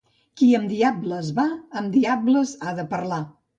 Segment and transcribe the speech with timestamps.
[0.39, 1.45] Qui amb diables va,
[1.83, 3.25] amb diables ha de parlar.